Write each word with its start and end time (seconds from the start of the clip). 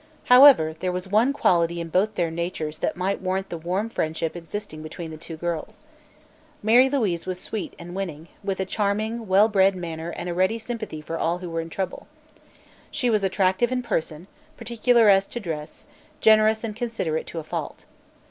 However, 0.33 0.75
there 0.79 0.91
was 0.91 1.07
one 1.07 1.31
quality 1.31 1.79
in 1.79 1.89
both 1.89 2.15
their 2.15 2.31
natures 2.31 2.79
that 2.79 2.97
might 2.97 3.21
warrant 3.21 3.49
the 3.49 3.57
warm 3.59 3.87
friendship 3.87 4.35
existing 4.35 4.81
between 4.81 5.11
the 5.11 5.15
two 5.17 5.37
girls. 5.37 5.83
Mary 6.63 6.89
Louise 6.89 7.27
was 7.27 7.39
sweet 7.39 7.75
and 7.77 7.93
winning, 7.93 8.27
with 8.43 8.59
a 8.59 8.65
charming, 8.65 9.27
well 9.27 9.47
bred 9.47 9.75
manner 9.75 10.09
and 10.09 10.27
a 10.27 10.33
ready 10.33 10.57
sympathy 10.57 11.01
for 11.01 11.19
all 11.19 11.37
who 11.37 11.51
were 11.51 11.61
in 11.61 11.69
trouble. 11.69 12.07
She 12.89 13.11
was 13.11 13.23
attractive 13.23 13.71
in 13.71 13.83
person, 13.83 14.25
particular 14.57 15.07
as 15.07 15.27
to 15.27 15.39
dress, 15.39 15.85
generous 16.19 16.63
and 16.63 16.75
considerate 16.75 17.27
to 17.27 17.37
a 17.37 17.43
fault. 17.43 17.85